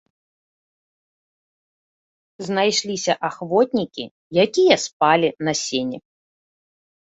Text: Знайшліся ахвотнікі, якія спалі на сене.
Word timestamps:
Знайшліся 2.47 3.13
ахвотнікі, 3.29 4.05
якія 4.45 4.75
спалі 4.85 5.29
на 5.51 5.57
сене. 5.63 5.97